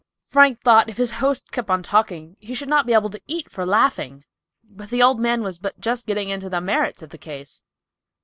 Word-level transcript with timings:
Frank 0.25 0.61
thought 0.61 0.89
if 0.89 0.97
his 0.97 1.11
host 1.21 1.51
kept 1.51 1.69
on 1.69 1.83
talking 1.83 2.35
he 2.39 2.55
should 2.55 2.67
not 2.67 2.87
be 2.87 2.93
able 2.95 3.11
to 3.11 3.21
eat 3.27 3.51
for 3.51 3.67
laughing, 3.67 4.23
but 4.63 4.89
the 4.89 5.03
old 5.03 5.19
man 5.19 5.43
was 5.43 5.59
but 5.59 5.79
just 5.79 6.07
getting 6.07 6.29
into 6.29 6.49
the 6.49 6.59
merits 6.59 7.03
of 7.03 7.11
the 7.11 7.19
case! 7.19 7.61